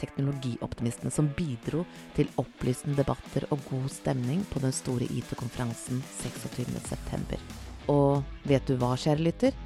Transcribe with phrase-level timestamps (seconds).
[0.00, 1.84] teknologioptimistene som bidro
[2.16, 7.40] til opplysende debatter og god stemning på den store IT-konferansen 26.9.
[7.92, 9.56] Og vet du hva, kjære lytter?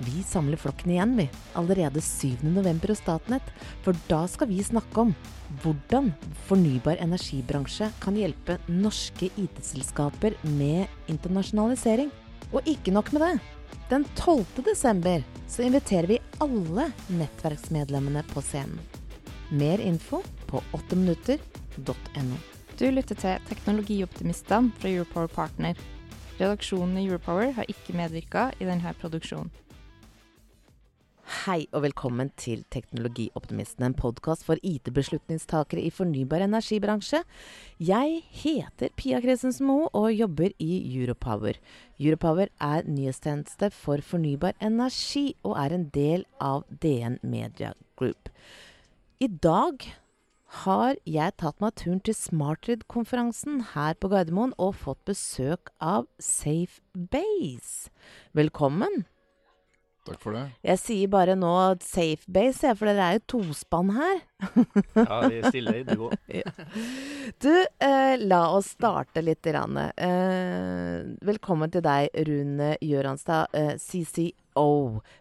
[0.00, 1.26] Vi samler flokken igjen, vi.
[1.60, 2.88] Allerede 7.11.
[2.88, 3.50] hos Statnett.
[3.84, 5.12] For da skal vi snakke om
[5.60, 6.12] hvordan
[6.48, 12.08] fornybar energibransje kan hjelpe norske IT-selskaper med internasjonalisering.
[12.50, 13.34] Og ikke nok med det.
[13.90, 14.64] Den 12.
[14.70, 18.80] desember så inviterer vi alle nettverksmedlemmene på scenen.
[19.50, 22.36] Mer info på 8minutter.no.
[22.78, 25.80] Du lytter til Teknologioptimistene fra Europower Partner.
[26.38, 29.50] Redaksjonen i Europower har ikke medvirka i denne produksjonen.
[31.40, 37.24] Hei og velkommen til Teknologioptimisten, en podkast for IT-beslutningstakere i fornybar energibransje.
[37.82, 41.58] Jeg heter Pia Kresensen Moe og jobber i Europower.
[41.98, 48.30] Europower er nyhetstjeneste for fornybar energi og er en del av DN Media Group.
[49.20, 49.82] I dag
[50.64, 56.80] har jeg tatt meg turen til Smartrid-konferansen her på Gardermoen og fått besøk av Safe
[56.96, 57.92] Base.
[58.32, 59.02] Velkommen.
[60.08, 60.46] Takk for det.
[60.64, 61.52] Jeg sier bare nå
[61.84, 64.22] Safe Base, jeg, for dere er jo tospann her.
[64.96, 66.08] Ja, vi stiller i duo.
[67.44, 69.44] Du, eh, la oss starte litt.
[69.44, 70.94] Eh,
[71.28, 74.70] velkommen til deg, Rune Gjøranstad, eh, CCO.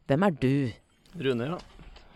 [0.07, 0.55] Hvem er du?
[1.19, 1.59] Rune, ja.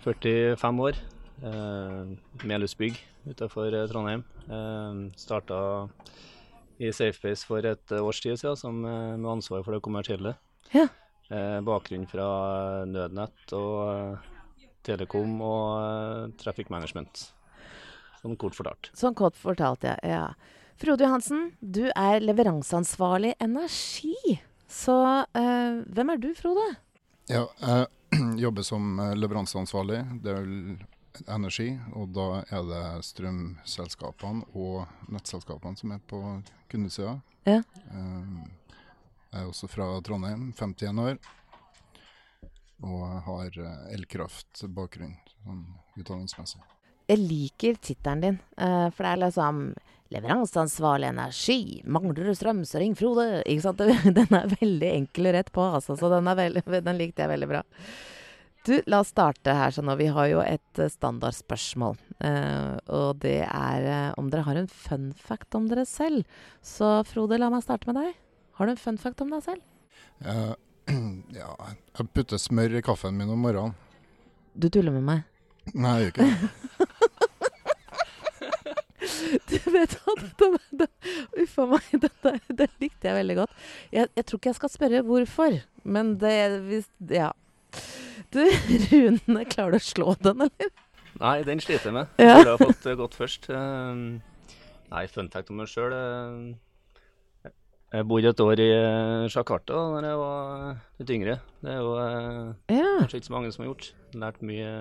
[0.07, 1.03] 45 år.
[1.43, 4.23] Eh, Melhusbygg utenfor eh, Trondheim.
[4.47, 5.89] Eh, Starta
[6.79, 10.35] i Safebase for et års tid siden som, med ansvar for det kommersielle.
[10.73, 10.87] Ja.
[11.29, 12.27] Eh, bakgrunn fra
[12.87, 14.31] nødnett og eh,
[14.85, 17.29] telekom og eh, traffic management,
[18.21, 18.91] som kort fortalt.
[18.97, 19.95] Sånn kort fortalt, ja.
[20.03, 20.25] ja.
[20.79, 24.39] Frode Johansen, du er leveranseansvarlig energi.
[24.67, 24.97] Så
[25.37, 26.65] eh, hvem er du, Frode?
[27.31, 27.87] Ja, jeg
[28.45, 30.03] jobber som leveranseansvarlig.
[30.23, 30.75] Det er vel
[31.27, 36.19] energi, og da er det strømselskapene og nettselskapene som er på
[36.71, 37.19] kundesida.
[37.47, 37.61] Ja.
[37.91, 38.43] Eh,
[39.33, 41.17] Jeg er også fra Trondheim, 51 år.
[42.83, 45.63] Og har eh, elkraftbakgrunn sånn
[45.97, 46.61] utdanningsmessig.
[47.09, 49.65] Jeg liker tittelen din, eh, for det er liksom
[50.13, 51.81] Leveranseansvarlig energi.
[51.89, 53.41] Mangler du strøm, så ring Frode.
[53.49, 53.81] Ikke sant?
[54.17, 57.31] Den er veldig enkel og rett på, altså, så den, er veldig, den likte jeg
[57.31, 57.63] veldig bra.
[58.63, 59.73] Du, la oss starte her.
[59.75, 61.97] sånn, og Vi har jo et eh, standardspørsmål.
[62.23, 66.23] Uh, og det er uh, om dere har en fun fact om dere selv.
[66.63, 68.13] Så Frode, la meg starte med deg.
[68.55, 69.65] Har du en fun fact om deg selv?
[70.23, 70.55] Uh,
[71.41, 73.75] ja, jeg putter smør i kaffen min om morgenen.
[74.55, 75.27] Du tuller med meg.
[75.73, 76.49] Nei, jeg gjør ikke det.
[79.49, 80.41] Du vet at
[80.79, 80.87] det,
[81.41, 83.55] Uff a meg, dette, det likte jeg veldig godt.
[83.91, 86.37] Jeg, jeg tror ikke jeg skal spørre hvorfor, men det
[86.69, 87.31] hvis, Ja.
[88.33, 88.41] Du,
[88.91, 90.71] runene klarer du å slå den, eller?
[91.21, 92.13] Nei, den sliter jeg med.
[92.17, 92.39] Ja.
[92.39, 93.49] Burde ha fått eh, gått først.
[93.53, 94.03] Eh,
[94.93, 95.93] Nei, fun fact om meg sjøl.
[97.93, 101.35] Jeg bodde et år i eh, Jakarta da jeg var litt yngre.
[101.61, 102.87] Det er jo eh, Ja.
[103.03, 103.91] kanskje ikke så mange som har gjort.
[104.17, 104.71] Lært mye,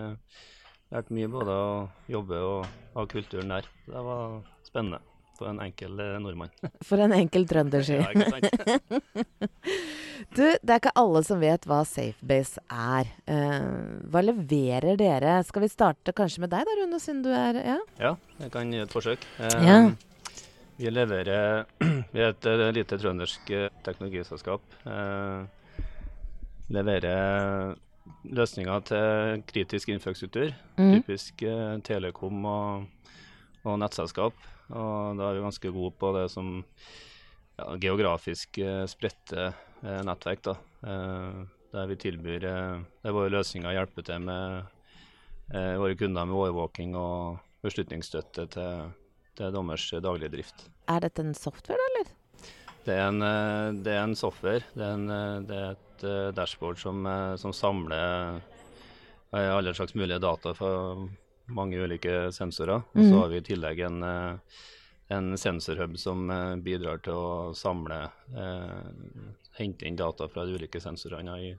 [0.92, 1.72] lært mye både å
[2.12, 3.68] jobbe og av kulturen der.
[3.88, 5.00] Det var spennende
[5.38, 6.52] for en enkel eh, nordmann.
[6.88, 8.04] For en enkel trønder, sier.
[8.04, 8.92] Ja, ikke sant?
[10.32, 13.08] Du, det er ikke alle som vet hva Safebase er.
[13.26, 15.34] Uh, hva leverer dere?
[15.44, 17.76] Skal vi starte kanskje med deg da, Rune, siden du er Ja?
[17.98, 19.26] Ja, jeg kan gi et forsøk.
[19.40, 19.76] Uh, Ja.
[20.78, 21.66] Vi leverer
[22.14, 22.48] Vi er et
[22.78, 23.50] lite trøndersk
[23.84, 24.62] teknologiselskap.
[24.86, 25.44] Uh,
[26.72, 27.74] leverer
[28.24, 30.54] løsninger til kritisk infrastruktur.
[30.78, 30.94] Mm.
[31.02, 31.44] Typisk
[31.84, 32.88] telekom og,
[33.66, 34.38] og nettselskap.
[34.70, 40.44] Og da er vi ganske gode på det som ja, geografisk eh, spredte eh, nettverk.
[40.46, 40.56] Da.
[40.86, 41.42] Eh,
[41.72, 44.58] der vi tilbyr eh, der våre løsninger hjelper til med
[45.54, 48.90] eh, våre kunder med overvåking og beslutningsstøtte til,
[49.38, 50.66] til dommers daglige drift.
[50.90, 52.10] Er dette en software, eller?
[52.82, 53.22] Det er en,
[53.86, 54.64] det er en software.
[54.74, 57.06] Det er, en, det er et dashboard som,
[57.38, 58.40] som samler
[59.30, 60.72] alle slags mulige data fra
[61.54, 62.82] mange ulike sensorer.
[62.94, 63.10] Og Mhm.
[63.10, 64.38] så har vi i tillegg en, eh,
[65.10, 68.90] en sensorhub som eh, bidrar til å samle eh,
[69.58, 71.58] Hente inn data fra de ulike sensorene i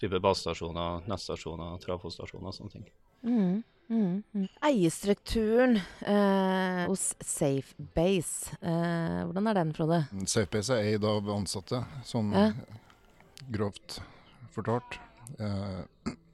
[0.00, 2.84] type basestasjoner, nettstasjoner, trafostasjoner og sånne ting.
[3.24, 3.64] Mm.
[3.90, 4.44] Mm, mm.
[4.62, 9.98] Eierstrukturen eh, hos Safebase, eh, hvordan er den, Frode?
[10.24, 12.52] Safebase er eid av ansatte, sånn Ja.
[13.50, 13.98] grovt
[14.54, 14.98] fortalt.
[15.38, 15.82] Eh,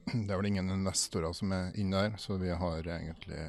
[0.25, 3.43] det er vel ingen investorer som er inne der, så vi har egentlig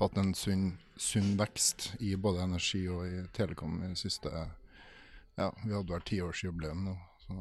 [0.00, 4.30] hatt en sunn, sunn vekst i både energi og i telekom i siste
[5.36, 6.94] Ja, vi hadde vel tiårsjubileum nå.
[7.24, 7.36] Så.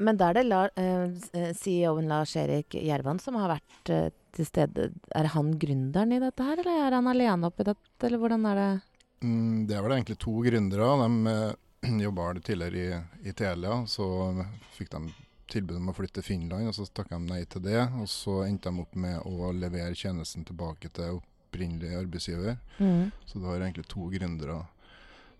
[0.00, 4.90] Men da er det La, eh, CEO-en Lars-Erik Gjervan som har vært eh, til stede.
[5.16, 8.60] Er han gründeren i dette her, eller er han alene oppi dette, eller hvordan er
[8.60, 8.70] det?
[9.26, 10.92] Mm, det er vel egentlig to gründere.
[11.02, 13.82] De eh, jobba tidligere i, i Telia.
[13.90, 14.06] Så
[14.78, 15.04] fikk de
[15.52, 17.82] tilbud om å flytte til Finland, og så takka de nei til det.
[18.00, 22.54] Og så endte de opp med å levere tjenesten tilbake til opprinnelig arbeidsgiver.
[22.78, 23.10] Mm.
[23.26, 24.58] Så det var egentlig to gründere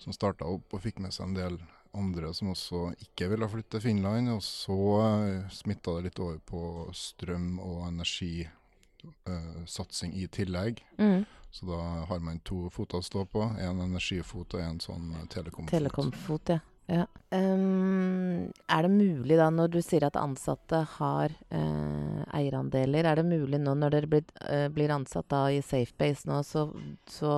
[0.01, 1.55] som starta opp og fikk med seg en del
[1.97, 4.25] andre som også ikke ville flytte til Finland.
[4.35, 6.63] Og så uh, smitta det litt over på
[6.97, 10.75] strøm og energisatsing i tillegg.
[10.99, 11.23] Mm.
[11.51, 13.43] Så da har man to foter å stå på.
[13.59, 15.73] En energifot og en sånn eh, telekomfot.
[15.73, 16.59] Telekomfot, ja.
[16.91, 17.05] Ja.
[17.31, 23.29] Um, er det mulig da, når du sier at ansatte har uh, eierandeler, er det
[23.29, 26.67] mulig nå når dere blir, uh, blir ansatt da i Safebase nå, så,
[27.07, 27.37] så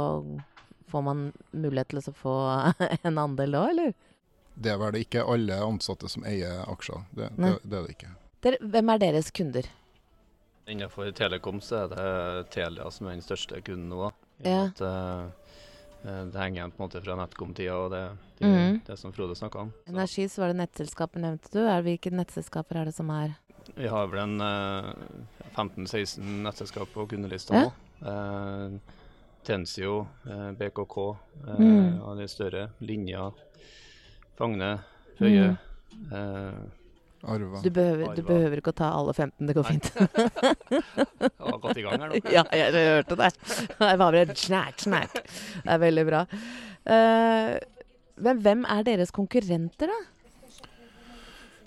[0.89, 2.39] får man mulighet til å få
[3.11, 3.93] en andel da, eller?
[4.55, 7.05] Det er vel ikke alle ansatte som eier aksjer.
[7.17, 8.13] Det, det, det er det ikke.
[8.45, 9.69] Der, hvem er deres kunder?
[10.71, 14.11] Innenfor Telekom så er det Telia som er den største kunden nå.
[14.45, 14.69] Ja.
[14.69, 15.63] At, eh,
[16.03, 18.03] det henger igjen på en måte fra NetCom-tida og det,
[18.41, 18.81] det, mm.
[18.89, 19.73] det som Frode snakka om.
[19.87, 21.61] Så Energi, så var det nettselskapet, nevnte du.
[21.63, 23.37] Er, hvilke nettselskaper er det som er
[23.75, 24.89] vi har vel en eh,
[25.55, 27.63] 15-16 nettselskap på kundelista Ja.
[27.63, 28.09] nå.
[28.11, 28.79] Eh,
[29.47, 30.97] Tensio, eh, BKK
[31.49, 32.01] eh, Mm.
[32.03, 32.71] og de større.
[32.81, 33.31] Linja,
[34.39, 34.81] Fagne,
[35.19, 35.57] Høie.
[36.11, 36.71] Mm.
[37.23, 37.61] Eh, Arva.
[37.63, 39.73] du behøver, du behøver ikke å ta alle 15, det går Nei.
[39.73, 39.87] fint.
[41.23, 42.23] jeg har gått i gang her nå.
[42.35, 43.31] ja, jeg, jeg hørte det.
[43.69, 45.15] Det var bare snakk, snakk.
[45.63, 46.25] Det er veldig bra.
[46.83, 47.55] Uh,
[48.23, 50.01] men hvem er deres konkurrenter, da?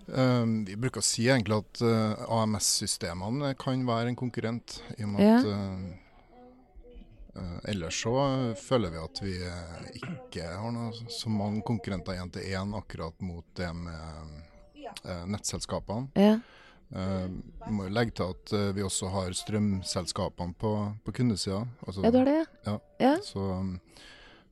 [0.05, 5.15] Um, vi bruker å si egentlig at uh, AMS-systemene kan være en konkurrent, i og
[5.15, 5.37] med Ja.
[5.39, 8.13] at uh, uh, ellers så
[8.59, 13.17] føler vi at vi eh, ikke har noe, så mange konkurrenter én til én akkurat
[13.25, 14.51] mot det med eh,
[15.03, 16.07] nettselskapene.
[16.15, 16.37] Ja.
[16.95, 17.27] Eh,
[17.65, 21.63] vi må legge til at uh, vi også har strømselskapene på, på kundesida.
[21.85, 22.43] Altså, ja, du har det?
[22.67, 22.75] Ja.
[23.01, 23.15] ja.
[23.25, 23.73] Så um,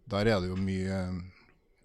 [0.10, 0.98] der er det jo mye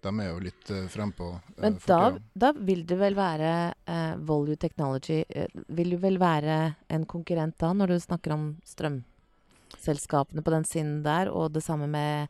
[0.03, 1.29] De er jo litt uh, frempå.
[1.53, 2.01] Uh, Men da,
[2.33, 3.53] da vil det vel være
[3.85, 5.47] uh, Volue Technology eh,
[5.77, 6.59] Vil jo vel være
[6.89, 11.87] en konkurrent da, når du snakker om strømselskapene på den siden der, og det samme
[11.87, 12.27] med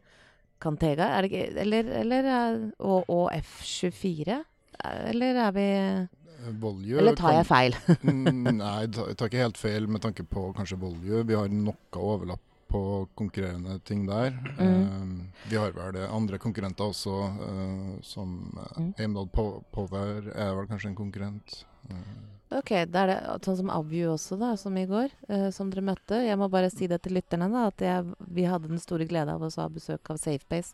[0.59, 1.07] Cantega?
[1.15, 4.41] Er det Eller, eller er- og, og F24?
[5.09, 5.69] Eller er vi
[6.39, 7.75] Uh, Volue Eller tar jeg feil?
[8.03, 11.24] Mm, Nei, jeg tar ikke helt feil med tanke på kanskje Volue.
[11.27, 12.81] Vi har noe overlapp på
[13.18, 14.36] konkurrerende ting der.
[14.59, 14.81] Mm.
[14.86, 18.36] Uh, vi har vel andre konkurrenter også, uh, som
[18.77, 18.91] Mm.
[19.00, 21.63] Heimdal Po- Power er vel kanskje en konkurrent.
[21.89, 22.03] Uh.
[22.59, 25.83] Ok, da er det sånn som Avview også, da, som i går, eh, som dere
[25.85, 26.18] møtte.
[26.25, 29.35] Jeg må bare si det til lytterne, da, at jeg, vi hadde den store glede
[29.35, 30.74] av å ha besøk av Safebase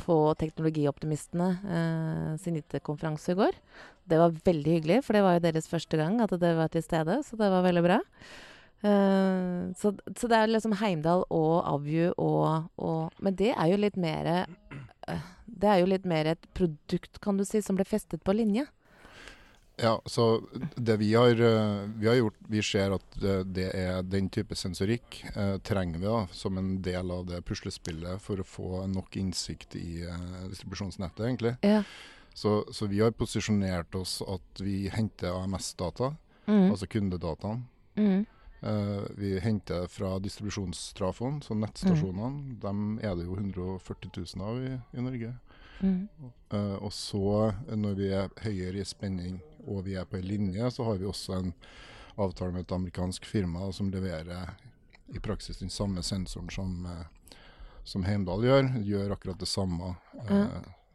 [0.00, 3.56] på Teknologioptimistene eh, sin IT-konferanse i går.
[4.06, 6.84] Det var veldig hyggelig, for det var jo deres første gang at det var til
[6.84, 7.98] stede, så det var veldig bra.
[8.84, 13.78] Eh, så, så det er liksom Heimdal og Avju og, og Men det er jo
[13.80, 17.86] litt mer eh, Det er jo litt mer et produkt, kan du si, som ble
[17.88, 18.66] festet på linje.
[19.76, 20.40] Ja, så
[20.76, 25.18] det vi har, eh, vi har gjort Vi ser at det, er den type sensorikk
[25.34, 29.76] eh, trenger vi da som en del av det puslespillet for å få nok innsikt
[29.76, 31.56] i eh, distribusjonsnettet, egentlig.
[31.60, 31.82] Ja.
[32.32, 36.14] Så, så vi har posisjonert oss at vi henter AMS-data,
[36.46, 36.70] Mm.
[36.70, 37.64] altså kundedataen.
[37.96, 38.26] Mm.
[38.62, 42.56] Eh, vi henter fra distribusjonstrafoen, så nettstasjonene.
[42.62, 45.32] Dem er det jo 140 000 av i, i Norge.
[45.80, 46.08] Mm.
[46.52, 50.70] Eh, og så, når vi er høyere i spenning og vi er på en linje,
[50.70, 51.52] så har vi også en
[52.16, 54.54] avtale med et amerikansk firma som leverer
[55.14, 57.36] i praksis den samme sensoren som, eh,
[57.84, 58.70] som Heimdal gjør.
[58.82, 59.96] Gjør akkurat det samme.
[60.28, 60.46] Ja.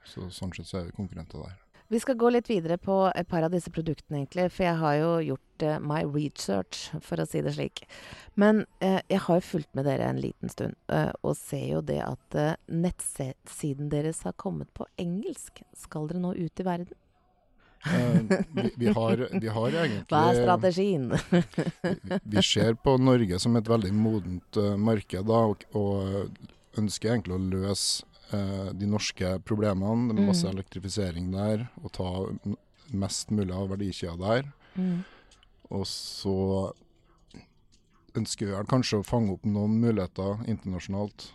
[0.03, 1.59] så sånn sett så er vi konkurrenter der.
[1.91, 4.45] Vi skal gå litt videre på et par av disse produktene, egentlig.
[4.55, 7.81] For jeg har jo gjort uh, my research, for å si det slik.
[8.39, 11.81] Men uh, jeg har jo fulgt med dere en liten stund, uh, og ser jo
[11.83, 15.59] det at eh, nettsiden deres har kommet på engelsk.
[15.75, 16.95] Skal dere nå ut i verden?
[17.85, 21.07] Eh, vi, vi, har, vi har egentlig Hva er strategien?
[22.35, 27.37] vi, ser på Norge som et veldig modent eh, marked, da, og, og ønsker egentlig
[27.37, 30.13] å løse eh, de norske problemene.
[30.13, 30.53] Det er masse Mm.
[30.57, 32.11] elektrifisering der, og ta
[32.91, 34.51] mest mulig av verdikjeda der.
[34.75, 35.01] Mm.
[35.71, 36.37] Og så
[38.19, 41.31] ønsker vi kanskje å fange opp noen muligheter internasjonalt.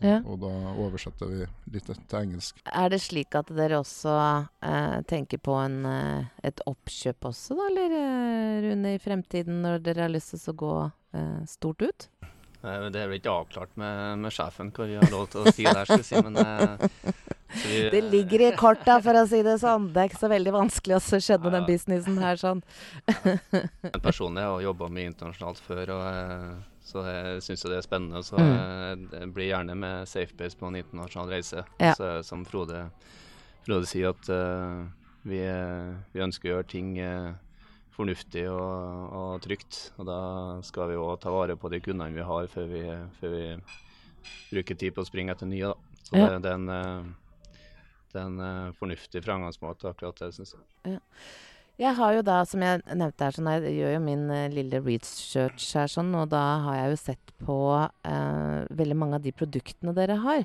[0.00, 0.18] Eh, Ja.
[0.24, 0.50] Og da
[0.82, 2.62] oversetter vi litt til engelsk.
[2.72, 4.14] Er det slik at dere også
[4.62, 9.82] eh, tenker på en, eh, et oppkjøp også, da, eller eh, Rune, i fremtiden, når
[9.82, 10.74] dere har lyst til å gå
[11.14, 12.08] eh, stort ut?
[12.62, 15.52] Eh, Det er vel ikke avklart med, med sjefen hva vi har lov til å
[15.52, 16.88] si der, skal vi si, men eh,
[17.66, 19.90] vi, Det ligger i korta, for å si det sånn.
[19.92, 21.68] Det er ikke så veldig vanskelig å skjønne den Ja.
[21.68, 22.62] businessen her sånn.
[23.92, 27.84] En person jeg har jobba med internasjonalt før, og, eh, så jeg syns det er
[27.86, 28.22] spennende.
[28.26, 29.08] Så Mm.
[29.12, 31.64] jeg blir gjerne med Safebase på en internasjonal reise.
[31.80, 31.94] Ja.
[31.94, 32.90] Så, som Frode,
[33.66, 34.82] Frode sier, at uh,
[35.24, 35.38] vi,
[36.12, 37.32] vi ønsker å gjøre ting uh,
[37.94, 39.92] fornuftig og, og trygt.
[39.98, 40.18] Og da
[40.66, 42.82] skal vi òg ta vare på de kundene vi har, før vi,
[43.20, 43.44] før vi
[44.50, 45.70] bruker tid på å springe etter nye.
[45.70, 45.98] Da.
[46.02, 46.28] Så Ja.
[46.32, 47.58] det, det er en, eh,
[48.12, 50.98] det er en fornuftig framgangsmåte, akkurat det, syns jeg.
[51.82, 54.78] Jeg har jo da, som jeg nevnte her, sånn, jeg gjør jo min eh, lille
[54.84, 59.32] research her, sånn, og da har jeg jo sett på eh, veldig mange av de
[59.34, 60.44] produktene dere har.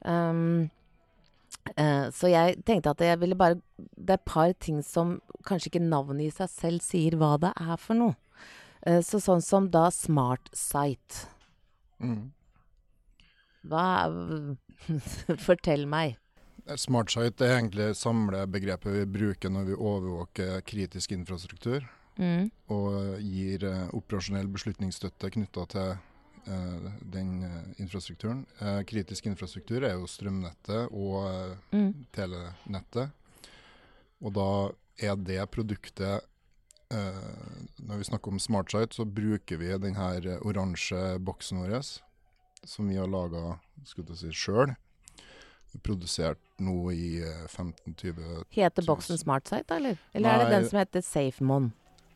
[0.00, 0.70] Um,
[1.76, 5.12] eh, så jeg tenkte at jeg ville bare Det er et par ting som
[5.46, 8.16] kanskje ikke navnet i seg selv sier hva det er for noe.
[8.86, 11.28] Eh, så sånn som da Smart Site.
[12.02, 12.32] Mm.
[13.68, 13.86] Hva
[15.46, 16.16] Fortell meg.
[16.78, 21.88] Smartsite er egentlig samlebegrepet vi bruker når vi overvåker kritisk infrastruktur
[22.20, 22.50] Mm.
[22.68, 25.94] og gir eh, operasjonell beslutningsstøtte knytta til
[26.44, 28.42] eh, den eh, infrastrukturen.
[28.60, 32.04] Eh, kritisk infrastruktur er jo strømnettet og eh, Mm.
[32.12, 33.10] telenettet.
[34.20, 34.46] Og da
[35.08, 36.20] er det produktet
[36.92, 41.80] eh, Når vi snakker om SmartSite, så bruker vi denne eh, oransje boksen vår,
[42.66, 43.56] som vi har laga
[43.88, 44.76] si, sjøl.
[45.82, 49.96] Produsert nå i eh, 15-20 Heter boksen SmartSight, da, eller?
[50.12, 51.72] Eller er det den som heter SafeMon?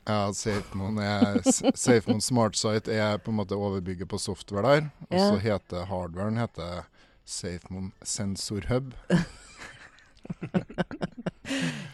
[0.07, 1.41] Ja, SafeMon er
[1.75, 4.91] SafeMon SmartSite er på en måte overbygget på software der.
[5.11, 5.31] Og Ja.
[5.33, 6.85] så heter hardwaren heter
[7.25, 8.93] SafeMon Sensor Hub.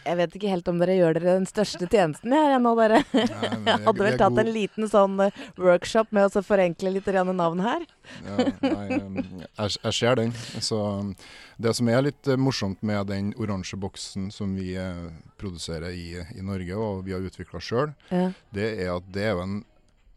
[0.03, 3.03] Jeg vet ikke helt om dere gjør dere den største tjenesten her ennå, dere.
[3.13, 3.25] Nei,
[3.69, 7.85] Jeg hadde vel tatt en liten sånn eh, workshop med å forenkle litt navn her.
[8.25, 10.33] Ja, nei, um, jeg, jeg ser den.
[10.59, 11.13] Så um,
[11.57, 15.05] det som er litt eh, morsomt med den oransje boksen som vi eh,
[15.39, 18.31] produserer i, i Norge, og vi har utvikla sjøl, Ja.
[18.55, 19.61] det er at det er jo en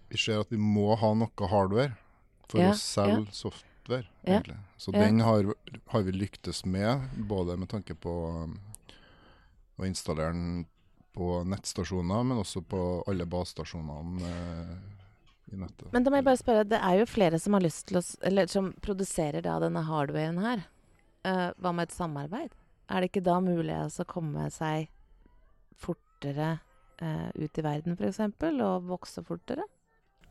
[0.08, 1.96] Vi ser at vi må ha noe hardware
[2.46, 4.56] for Ja, å selge software, Ja, egentlig.
[4.78, 5.48] Så den har,
[5.90, 8.12] har vi lyktes med, både med tanke på
[9.76, 10.66] å installere den
[11.16, 14.74] på nettstasjoner, men også på alle basestasjonene eh,
[15.52, 15.88] i nettet.
[15.94, 18.04] Men da må jeg bare spørre, det er jo flere som har lyst til å
[18.26, 20.66] Eller som produserer da denne hardwaren her.
[21.26, 22.52] Uh, hva med et samarbeid?
[22.86, 24.90] Er det ikke da mulig å komme seg
[25.76, 26.52] fortere
[27.02, 28.20] uh, ut i verden, f.eks.,
[28.52, 29.64] og vokse fortere?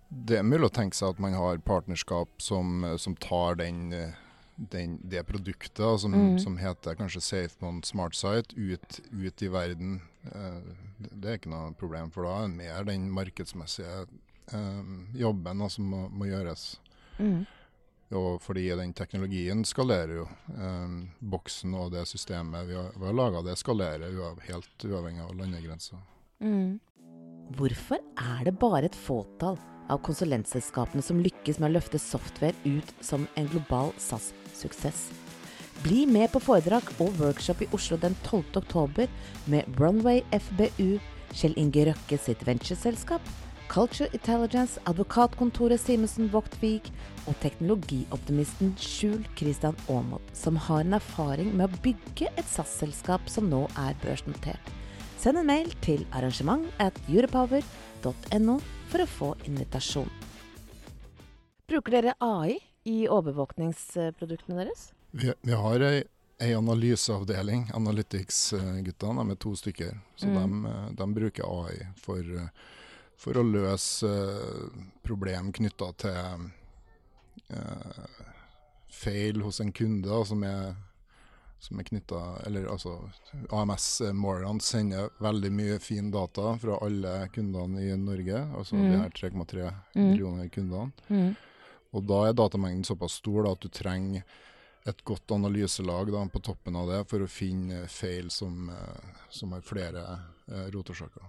[0.10, 4.14] Det er mulig å tenke seg at man har partnerskap som, som tar den, eh,
[4.56, 6.40] den, det produktet, som, mm.
[6.40, 10.00] som heter kanskje SafeMon SmartSite, ut, ut i verden.
[10.32, 10.62] Eh,
[10.98, 14.06] det, det er ikke noe problem, for da er det mer den markedsmessige
[14.54, 16.76] eh, jobben da, som må, må gjøres.
[17.20, 17.44] Mm.
[18.16, 20.26] Og fordi den teknologien skalerer jo.
[20.56, 25.26] Eh, boksen og det systemet vi har, vi har laga, det skalerer uav, helt uavhengig
[25.26, 26.04] av landegrenser.
[26.44, 26.78] Mm.
[27.56, 29.60] Hvorfor er det bare et fåtall
[29.92, 33.94] av konsulentselskapene som lykkes med å løfte software ut som en global
[34.56, 35.12] SAS-suksess?
[35.84, 38.44] Bli med på foredrag og workshop i Oslo den 12.
[38.56, 39.08] oktober
[39.46, 41.00] med Runway FBU,
[41.36, 43.22] Kjell Inge Røkke sitt ventureselskap,
[43.68, 46.92] Culture Intelligence, advokatkontoret Simensen Vogtvik
[47.28, 53.50] og teknologioptimisten Skjul Christian Aamodt, som har en erfaring med å bygge et SAS-selskap som
[53.50, 54.72] nå er børsnotert.
[55.20, 58.60] Send en mail til arrangement at europower.no
[58.92, 60.12] for å få invitasjon.
[61.66, 64.92] Bruker dere AI i overvåkningsproduktene deres?
[65.12, 66.04] Vi, vi har ei,
[66.44, 69.98] ei analyseavdeling, Analytics-guttene, de er to stykker.
[70.16, 70.36] Så Mm.
[70.64, 72.50] de, eh, de bruker AI for, eh,
[73.18, 76.52] for å løse eh, problem knytta til
[77.50, 78.06] eh,
[78.92, 80.76] feil hos en kunde da, som er,
[81.60, 83.10] som er knytta Eller altså
[83.52, 88.44] AMS eh, sender veldig mye fin data fra alle kundene i Norge.
[88.56, 88.92] Altså Mm.
[88.92, 90.12] de her 3,3 Mm.
[90.12, 90.92] millioner kundene.
[91.96, 94.26] Og da er datamengden såpass stor da, at du trenger
[94.86, 99.56] et godt analyselag da, på toppen av det for å finne feil som, eh, som
[99.56, 100.04] har flere
[100.52, 101.26] eh, rotårsaker.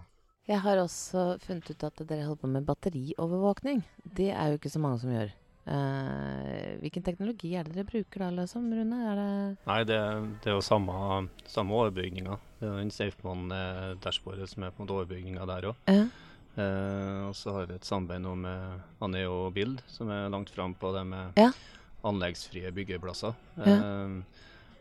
[0.47, 3.81] Jeg har også funnet ut at dere holder på med batteriovervåkning.
[4.05, 5.33] Det er jo ikke så mange som gjør.
[5.67, 9.01] Eh, hvilken teknologi er det dere bruker da, liksom, Rune?
[9.11, 9.33] Er det
[9.67, 9.99] Nei, det,
[10.45, 12.37] det er jo samme, samme overbygninga.
[12.61, 15.83] Det er jo den SafeMan-dashbordet som er på en måte overbygninga der òg.
[15.91, 16.05] Ja.
[16.05, 16.23] Eh,
[16.57, 20.93] og så har vi et samarbeid nå med Aneo Bild, som er langt fram på
[20.97, 21.51] det med Ja.
[22.05, 23.35] anleggsfrie byggeplasser.
[23.59, 23.65] Ja.
[23.77, 24.23] Eh,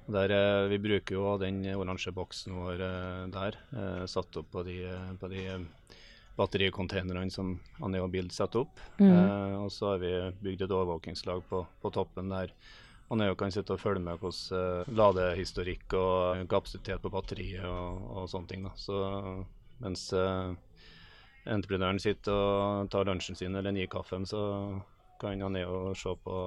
[0.07, 4.63] der, eh, vi bruker jo den oransje boksen vår eh, der, eh, satt opp på
[4.63, 5.59] de, eh, på de eh,
[6.37, 8.79] battericontainerne som Aneo Bild setter opp.
[8.99, 9.09] Mm.
[9.11, 10.13] Eh, og så har vi
[10.43, 12.51] bygd et overvåkingslag på, på toppen der
[13.11, 18.29] Aneo kan sitte og følge med hvordan eh, ladehistorikk og kapasitet på batteriet og, og
[18.31, 18.63] sånne ting.
[18.65, 18.71] Da.
[18.75, 19.45] Så
[19.81, 20.53] mens eh,
[21.45, 24.41] entreprenøren sitter og tar lunsjen sin eller nikaffen, så
[25.21, 26.39] kan Aneo se på,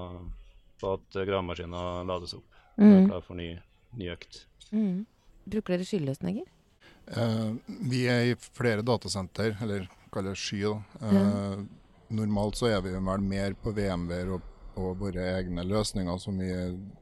[0.81, 2.45] på at gravemaskinen lades opp.
[2.78, 3.09] og er Mm.
[3.09, 3.59] klar for ny,
[3.99, 4.45] ny økt.
[4.73, 5.07] Mm.
[5.49, 6.45] Bruker dere skyløsninger?
[7.17, 7.55] Eh,
[7.90, 10.62] vi er i flere datasenter, eller kall det sky.
[11.02, 11.64] Eh,
[12.11, 14.43] Normalt så er vi vel mer på VMV-er og,
[14.76, 16.49] og våre egne løsninger som vi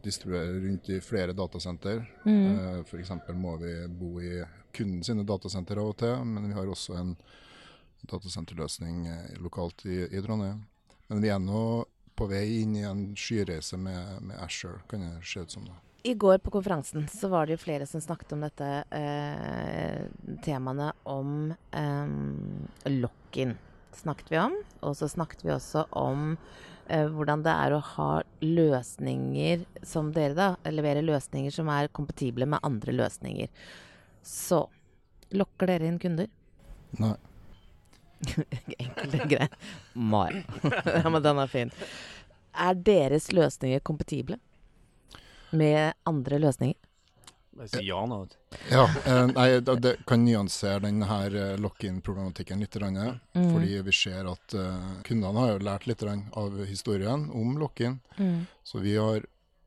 [0.03, 2.01] distribuerer rundt i flere datasenter.
[2.25, 2.59] Mm.
[2.59, 3.11] Eh, F.eks.
[3.35, 7.13] må vi bo i kunden sine datasenter av og til, men vi har også en
[8.11, 10.65] datasenterløsning eh, lokalt i, i Trondheim.
[11.09, 11.65] Men vi er nå
[12.17, 15.67] på vei inn i en skyreise med, med Asher, kan det se ut som.
[15.69, 15.77] da.
[16.07, 20.05] I går på konferansen så var det jo flere som snakket om dette eh,
[20.45, 22.13] temaene om eh,
[22.93, 23.57] lock-in.
[23.97, 24.55] Snakket vi om.
[24.87, 26.37] Og så snakket vi også om
[26.87, 28.11] eh, hvordan det er å ha
[28.45, 30.49] løsninger som dere, da.
[30.71, 33.51] Leverer løsninger som er kompatible med andre løsninger.
[34.23, 34.63] Så
[35.35, 36.31] lokker dere inn kunder?
[37.03, 37.17] Nei.
[38.79, 39.57] Enkelt og greit.
[39.93, 40.43] Mai.
[41.03, 41.73] ja, men den er fin.
[42.57, 44.41] Er deres løsninger kompetible
[45.57, 46.79] med andre løsninger?
[47.73, 48.19] Si ja nå.
[48.69, 52.77] Ja, eh, nei, det, kan nyansere denne eh, lock-in-problematikken litt.
[52.77, 53.47] Mm.
[53.55, 57.97] Fordi vi ser at eh, kundene har jo lært litt av historien om lock-in.
[58.19, 58.45] Mm.
[58.61, 59.25] Så vi har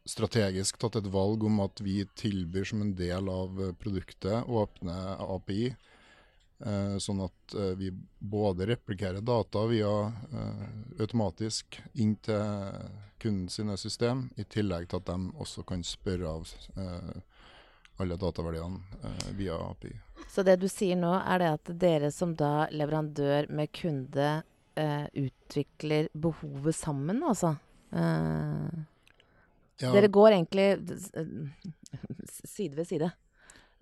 [0.09, 4.97] strategisk tatt et valg om at vi tilbyr som en del av eh, produktet åpne
[5.25, 5.73] API.
[6.59, 10.65] Eh, sånn at eh, vi både replikerer data via eh,
[10.99, 12.89] automatisk inn til
[13.19, 17.15] kunden sine system, i tillegg til at de også kan spørre av eh,
[18.03, 19.93] alle dataverdiene eh, via API.
[20.27, 24.29] Så det du sier nå, er det at dere som da leverandør med kunde
[24.75, 27.55] eh, utvikler behovet sammen, altså?
[27.95, 28.87] Eh,
[29.79, 30.65] Ja, Dere går egentlig
[32.43, 33.07] side ved side,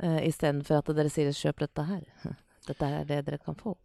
[0.04, 2.36] uh, istedenfor at dere sier 'kjøp dette her'.
[2.68, 3.76] Dette er det dere kan få.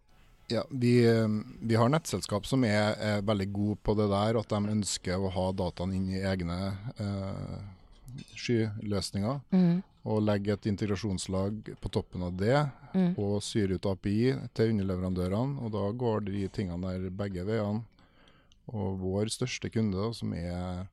[0.50, 1.28] Ja, vi, eh,
[1.62, 5.30] vi har nettselskap som er, er veldig gode på det der, at de ønsker å
[5.32, 6.58] ha dataene inn i egne
[6.98, 7.56] eh,
[8.36, 9.40] skyløsninger.
[10.02, 12.56] Og legge et integrasjonslag på toppen av det,
[12.92, 13.14] Mm.
[13.16, 15.62] og syre ut API til underleverandørene.
[15.62, 17.84] Og da går de tingene der begge veiene.
[18.68, 20.86] Og vår største kunde, som er,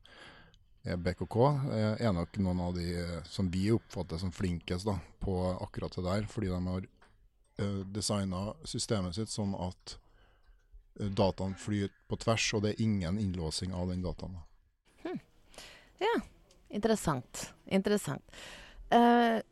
[0.86, 1.36] er BKK,
[1.74, 5.92] er, er nok noen av de eh, som vi oppfatter som flinkest da, på akkurat
[5.98, 6.22] det der.
[6.30, 6.86] Fordi de har
[7.94, 9.96] designa systemet sitt sånn at
[11.00, 14.38] eh, dataen flyr på tvers, og det er ingen innlåsing av den dataen.
[16.00, 16.14] Ja,
[16.70, 17.50] Interessant.
[17.66, 18.36] Interessant.
[18.94, 19.42] Uh,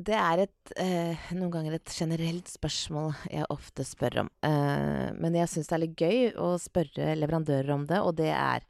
[0.00, 4.32] det er et, uh, noen ganger et generelt spørsmål jeg ofte spør om.
[4.42, 8.32] Uh, men jeg syns det er litt gøy å spørre leverandører om det, og det
[8.34, 8.66] er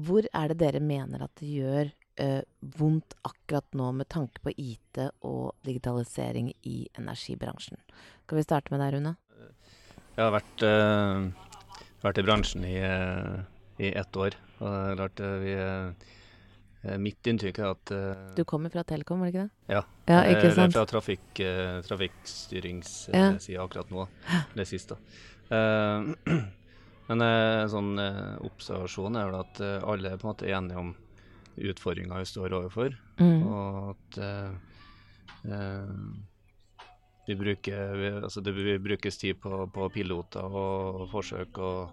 [0.00, 1.88] Hvor er det dere mener at det gjør
[2.20, 2.42] eh,
[2.78, 7.80] vondt akkurat nå med tanke på IT og digitalisering i energibransjen?
[8.26, 9.16] Skal vi starte med deg, Rune?
[10.16, 11.50] Jeg har vært, eh,
[12.04, 13.42] vært i bransjen i, eh,
[13.80, 14.36] i ett år.
[14.60, 15.94] Og det er klart eh, vi er
[16.96, 19.74] Mitt inntrykk er at eh, Du kommer fra Telekom, var det ikke det?
[19.74, 19.80] Ja.
[20.08, 20.72] Ja, ikke Eller sant?
[20.72, 23.64] fra trafikk, eh, trafikkstyringssida Ja.
[23.66, 24.06] akkurat nå.
[24.54, 24.96] Det siste.
[25.50, 26.14] Eh,
[27.10, 30.48] men eh, en sånn eh, observasjon er vel at eh, alle er på en måte
[30.48, 30.94] enige om
[31.56, 33.42] utfordringa vi står overfor, Mm.
[33.46, 34.50] og at eh,
[35.52, 35.94] eh,
[37.26, 41.92] vi bruker vi, altså det brukes tid på, på piloter og, forsøk og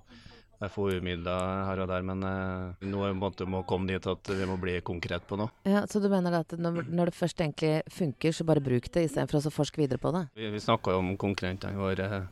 [0.74, 4.56] FoU-midler her og der, men eh, nå er vi må komme dit at vi må
[4.58, 5.52] bli konkret på noe.
[5.68, 9.06] Ja, Så du mener at når, når det først egentlig funker, så bare bruk det
[9.06, 10.24] istedenfor å forske videre på det?
[10.34, 12.28] Vi, vi snakka jo om konkurrentene våre eh,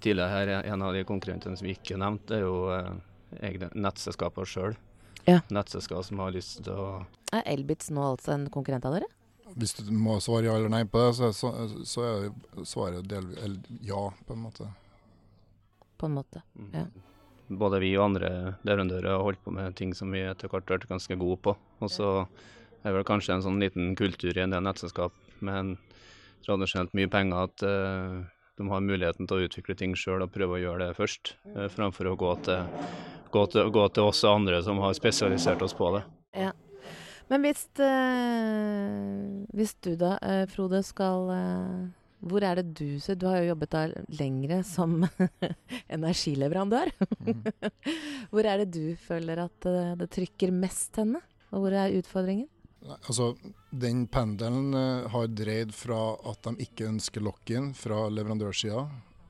[0.00, 0.54] tidligere her.
[0.72, 2.92] En av de konkurrentene som vi ikke nevnte, er jo eh,
[3.50, 4.78] egne nettselskaper sjøl.
[5.28, 5.42] Ja.
[5.52, 6.88] Nettselskap som har lyst til å
[7.36, 9.08] Er Elbits nå altså en konkurrent av dere?
[9.58, 11.50] Hvis du må svare ja eller nei på det, så, så,
[11.88, 14.68] så er svaret delvis ja, på en måte.
[15.98, 16.42] På en måte.
[16.54, 16.86] mm, Ja.
[17.48, 18.30] Både vi og andre
[18.68, 21.54] leverandører har holdt på med ting som vi etter hvert har vært ganske gode på.
[21.80, 22.10] Og så
[22.82, 25.70] er det vel kanskje en sånn liten kultur i en del nettselskap med en
[26.44, 28.20] tradisjonelt mye penger at uh,
[28.60, 31.66] de har muligheten til å utvikle ting sjøl og prøve å gjøre det først, uh,
[31.72, 32.68] framfor å gå til,
[33.32, 36.02] gå, til, gå til oss og andre som har spesialisert oss på det.
[36.36, 36.52] Ja.
[37.28, 41.88] Men hvis, øh, hvis du da, øh, Frode, skal øh,
[42.18, 45.04] Hvor er det du ser Du har jo jobbet da lengre som
[45.94, 46.90] energileverandør.
[47.20, 47.44] Mhm.
[48.32, 49.68] hvor er det du føler at
[50.00, 51.20] det trykker mest henne?
[51.52, 52.48] Og hvor er utfordringen?
[52.82, 53.34] Nei, Altså,
[53.70, 54.72] den pendelen
[55.10, 58.86] har dreid fra at de ikke ønsker lock-in fra leverandørsida,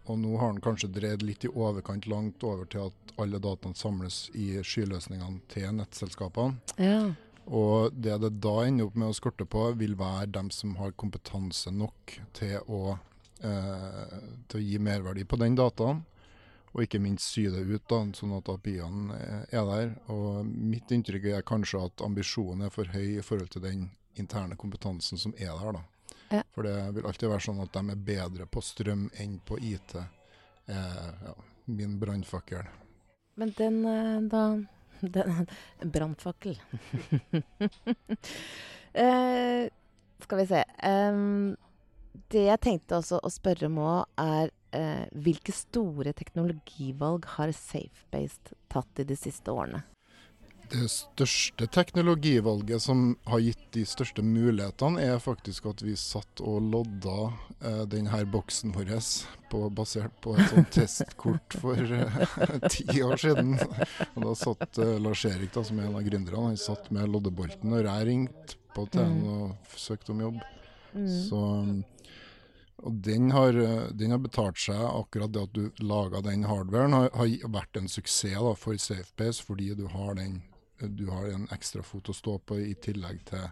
[0.09, 3.79] og nå har den kanskje dreid litt i overkant langt over til at alle dataene
[3.79, 6.59] samles i skyløsningene til nettselskapene.
[6.81, 7.01] Ja.
[7.49, 10.97] Og det det da ender opp med å skorte på, vil være dem som har
[11.01, 12.99] kompetanse nok til å,
[13.41, 14.19] eh,
[14.49, 16.05] til å gi merverdi på den dataen.
[16.75, 19.95] Og ikke minst sy det ut, da, sånn at API-ene er der.
[20.13, 23.91] Og mitt inntrykk er kanskje at ambisjonen er for høy i forhold til den
[24.21, 25.73] interne kompetansen som er der.
[25.73, 25.83] da.
[26.31, 26.43] Ja.
[26.55, 29.95] For det vil alltid være sånn at de er bedre på strøm enn på IT.
[30.69, 31.37] Eh, ja,
[31.73, 32.69] min brannfakkel.
[33.39, 34.43] Men den eh, da
[35.01, 35.47] den,
[35.79, 36.61] Brannfakkel.
[38.93, 39.69] eh,
[40.19, 40.65] skal vi se.
[40.83, 41.57] Um,
[42.33, 48.53] det jeg tenkte også å spørre om òg, er eh, hvilke store teknologivalg har Safebased
[48.73, 49.85] tatt i de siste årene?
[50.69, 56.61] Det største teknologivalget som har gitt de største mulighetene, er faktisk at vi satt og
[56.75, 57.17] lodda
[57.63, 58.93] eh, denne boksen vår
[59.49, 62.21] på, basert på et sånt testkort for eh,
[62.75, 63.57] ti år siden.
[64.15, 67.09] Og da satt eh, Lars Erik, da, som er en av gründerne, han satt med
[67.09, 69.23] loddebolten Og jeg ringte på til Mm.
[69.33, 70.43] og søkte om jobb.
[70.93, 71.07] Mm.
[71.29, 71.41] Så,
[72.85, 74.77] og den har, eh, den har betalt seg.
[74.77, 79.43] Akkurat det at du laga den hardwaren, har, har vært en suksess da, for Safebase,
[79.45, 80.43] fordi du har, den,
[80.81, 83.49] du har en ekstra fot å stå på i tillegg til,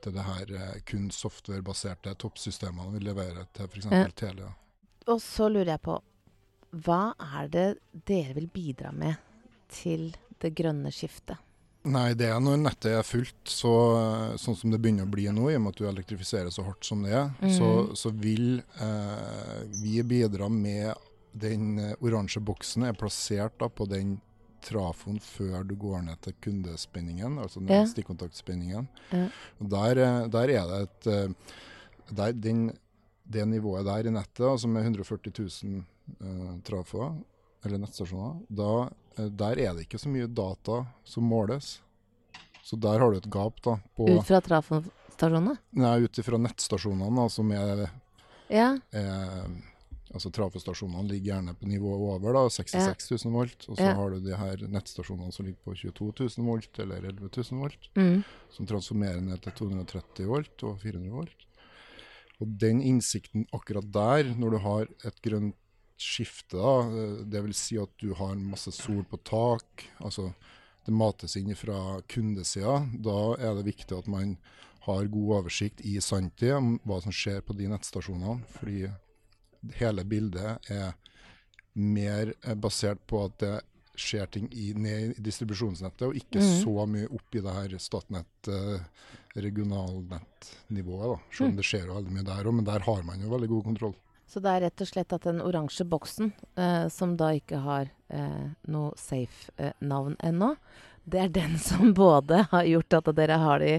[0.00, 3.90] til det her eh, kun softwarebaserte toppsystemene vi leverer til f.eks.
[3.92, 4.06] Ja.
[4.16, 4.52] Telia.
[5.10, 5.98] Og så lurer jeg på,
[6.86, 7.02] hva
[7.40, 7.68] er det
[8.06, 9.16] dere vil bidra med
[9.74, 11.36] til det grønne skiftet?
[11.90, 13.70] Nei, det er når nettet er fullt, så,
[14.36, 16.84] sånn som det begynner å bli nå, i og med at du elektrifiserer så hardt
[16.84, 17.94] som det er, så, Mhm.
[17.96, 20.92] så vil eh, vi bidra med
[21.32, 24.18] den eh, oransje boksen er plassert da, på den
[24.62, 27.84] trafoen før du går ned til kundespenningen, altså Ja.
[27.86, 28.88] stikkontaktspenningen.
[29.12, 29.28] Ja.
[29.60, 31.34] Der, eh, der er det et eh,
[32.12, 32.70] der, den,
[33.30, 35.84] Det nivået der i nettet, altså med 140 000
[36.20, 37.12] uh, trafoer,
[37.64, 41.80] eller nettstasjoner, da, eh, der er det ikke så mye data som måles.
[42.64, 45.54] Så der har du et gap da, på, Ut fra trafostasjonene?
[45.78, 47.84] nei, ut ifra nettstasjonene, da, som er,
[48.50, 48.72] Ja.
[48.92, 49.46] eh,
[50.12, 53.68] altså Trafostasjonene ligger gjerne på nivået over, da, 66 000 volt.
[53.68, 53.94] Og så Ja.
[53.94, 57.88] har du de her nettstasjonene som ligger på 22 000 volt eller 11 000 volt,
[57.96, 58.24] Mm.
[58.50, 61.46] som transformerer ned til 230 volt og 400 volt.
[62.40, 65.54] Og den innsikten akkurat der, når du har et grønt
[66.00, 67.30] skifte, da, dvs.
[67.30, 70.32] det vil si at du har masse sol på tak, altså
[70.86, 74.38] det mates inn fra kundesida, da er det viktig at man
[74.86, 78.40] har god oversikt i sanntid om hva som skjer på de nettstasjonene.
[78.56, 78.88] Fordi
[79.80, 80.94] hele bildet er
[81.74, 83.56] mer eh, basert på at det
[84.00, 86.52] skjer ting i, ned i distribusjonsnettet, og ikke mm.
[86.62, 88.78] så mye opp i det her Statnett eh,
[89.36, 91.08] regionalnettnivået.
[91.10, 91.18] da.
[91.30, 91.56] Selv om Mm.
[91.56, 93.94] det skjer jo veldig mye der òg, men der har man jo veldig god kontroll.
[94.26, 97.90] Så det er rett og slett at den oransje boksen, eh, som da ikke har
[98.08, 100.56] eh, noe safe-navn ennå,
[101.04, 103.78] det er den som både har gjort at dere har de,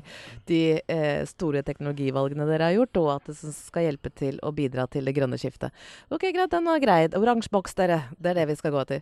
[0.49, 4.87] de eh, store teknologivalgene dere har gjort, og at det skal hjelpe til å bidra
[4.91, 5.75] til det grønne skiftet.
[6.09, 6.99] Ok, greit, den var grei.
[7.17, 8.03] Oransje boks, dere.
[8.17, 9.01] Det er det vi skal gå til.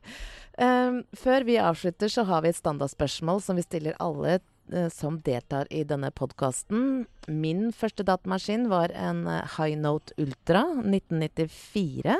[0.59, 5.21] Um, før vi avslutter, så har vi et standardspørsmål som vi stiller alle eh, som
[5.25, 7.05] deltar i denne podkasten.
[7.31, 12.17] Min første datamaskin var en eh, High Note Ultra 1994.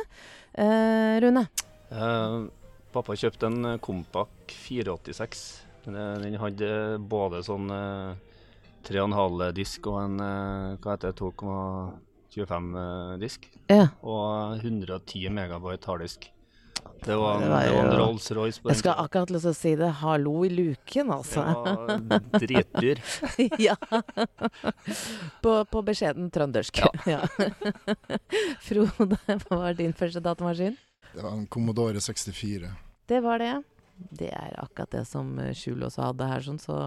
[0.59, 1.47] Eh, Rune?
[1.89, 2.37] Eh,
[2.93, 5.68] pappa kjøpte en Compac 486.
[5.85, 5.95] Den,
[6.33, 6.71] eh, hadde
[7.09, 8.15] både sånn eh,
[8.87, 13.47] 3,5 disk og en eh, hva heter det, 2,25 eh, disk.
[13.71, 13.87] Ja.
[14.03, 16.29] Og 110 megabyte harddisk.
[17.03, 19.89] Det var, en- en Rolls-Royce Jeg skal akkurat lyst til å si det.
[19.99, 21.43] Hallo i luken, altså.
[21.43, 23.01] Det var dritdyr.
[23.67, 23.75] ja.
[25.43, 26.79] På, på beskjeden trøndersk.
[27.13, 27.21] Ja.
[28.63, 30.77] Frode, hva var din første datamaskin?
[31.13, 32.71] Det var en Commodore 64.
[33.09, 33.53] Det var det.
[34.11, 36.77] Det er akkurat det som eh, Skjul også hadde her, sånn, så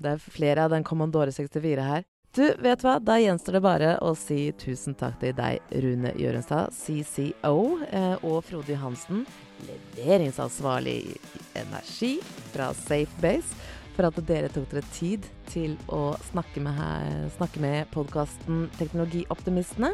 [0.00, 2.06] det er flere av den Commodore 64 her.
[2.34, 2.92] Du, vet hva?
[3.02, 7.56] Da gjenstår det bare å si tusen takk til deg, Rune Gjørenstad, CCO,
[7.90, 9.24] eh, og Frode Johansen,
[9.96, 11.16] leveringsansvarlig
[11.58, 12.12] energi
[12.52, 13.58] fra Safebase,
[13.96, 19.90] for at dere tok dere tid til å snakke med, her- med podkasten Teknologioptimistene.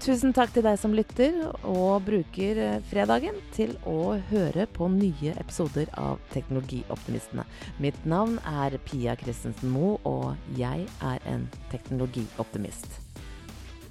[0.00, 1.34] Tusen takk til deg som lytter
[1.68, 7.44] og bruker eh, fredagen til å høre på nye episoder av Teknologioptimistene.
[7.84, 12.88] Mitt navn er Pia Christensen Moe, og jeg er en teknologioptimist.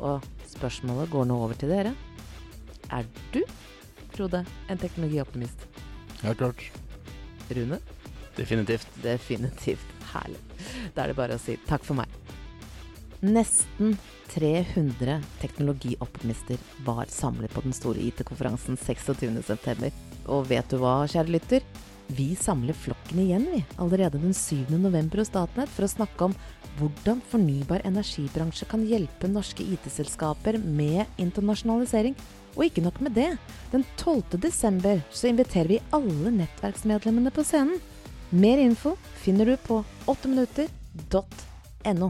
[0.01, 1.93] Og spørsmålet går nå over til dere.
[2.89, 3.43] Er du,
[4.15, 5.67] Frode, en teknologioptimist?
[6.23, 6.65] Ja, klart.
[7.53, 7.77] Rune?
[8.39, 8.89] Definitivt.
[9.05, 9.93] Definitivt.
[10.09, 10.41] Herlig.
[10.95, 12.18] Da er det bare å si takk for meg.
[13.19, 13.97] Nesten
[14.31, 19.91] 300 teknologioptimister var samlet på den store IT-konferansen 26.9.
[20.31, 21.65] Og vet du hva, kjære lytter?
[22.15, 24.55] Vi samler flokken igjen, vi, allerede den 7.
[24.71, 26.35] november hos Statnett for å snakke om
[26.79, 32.15] hvordan fornybar energibransje kan hjelpe norske IT-selskaper med internasjonalisering.
[32.55, 33.29] Og ikke nok med det,
[33.73, 34.39] den 12.
[34.47, 37.77] desember så inviterer vi alle nettverksmedlemmene på scenen.
[38.31, 42.09] Mer info finner du på 8minutter.no.